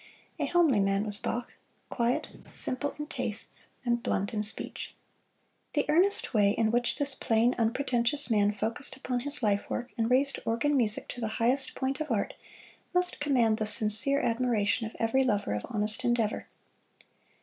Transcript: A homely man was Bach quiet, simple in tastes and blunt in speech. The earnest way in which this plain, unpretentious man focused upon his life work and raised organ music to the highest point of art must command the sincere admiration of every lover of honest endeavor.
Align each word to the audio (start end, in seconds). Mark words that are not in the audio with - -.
A 0.39 0.47
homely 0.47 0.79
man 0.79 1.03
was 1.05 1.19
Bach 1.19 1.53
quiet, 1.91 2.29
simple 2.49 2.95
in 2.97 3.05
tastes 3.05 3.67
and 3.85 4.01
blunt 4.01 4.33
in 4.33 4.41
speech. 4.41 4.95
The 5.73 5.85
earnest 5.89 6.33
way 6.33 6.49
in 6.57 6.71
which 6.71 6.97
this 6.97 7.13
plain, 7.13 7.53
unpretentious 7.59 8.27
man 8.27 8.51
focused 8.51 8.95
upon 8.97 9.19
his 9.19 9.43
life 9.43 9.69
work 9.69 9.91
and 9.99 10.09
raised 10.09 10.39
organ 10.43 10.75
music 10.75 11.07
to 11.09 11.21
the 11.21 11.27
highest 11.37 11.75
point 11.75 11.99
of 11.99 12.09
art 12.09 12.33
must 12.95 13.19
command 13.19 13.57
the 13.57 13.67
sincere 13.67 14.19
admiration 14.21 14.87
of 14.87 14.95
every 14.97 15.23
lover 15.23 15.53
of 15.53 15.67
honest 15.69 16.03
endeavor. 16.03 16.47